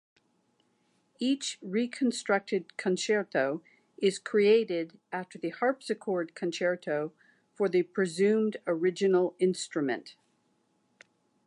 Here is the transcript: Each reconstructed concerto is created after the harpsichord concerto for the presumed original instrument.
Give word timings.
Each 1.19 1.59
reconstructed 1.61 2.75
concerto 2.75 3.61
is 3.99 4.17
created 4.17 4.97
after 5.11 5.37
the 5.37 5.49
harpsichord 5.51 6.33
concerto 6.33 7.13
for 7.53 7.69
the 7.69 7.83
presumed 7.83 8.57
original 8.65 9.35
instrument. 9.37 10.15